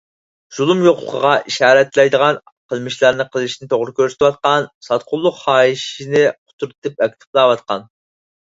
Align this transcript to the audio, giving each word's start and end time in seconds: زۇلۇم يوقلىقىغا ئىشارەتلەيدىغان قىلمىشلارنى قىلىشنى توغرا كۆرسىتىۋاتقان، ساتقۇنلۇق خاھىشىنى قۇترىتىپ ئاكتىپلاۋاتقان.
زۇلۇم 0.59 0.79
يوقلىقىغا 0.85 1.33
ئىشارەتلەيدىغان 1.51 2.39
قىلمىشلارنى 2.73 3.27
قىلىشنى 3.37 3.69
توغرا 3.75 3.95
كۆرسىتىۋاتقان، 4.01 4.67
ساتقۇنلۇق 4.89 5.39
خاھىشىنى 5.45 6.27
قۇترىتىپ 6.35 7.07
ئاكتىپلاۋاتقان. 7.09 7.89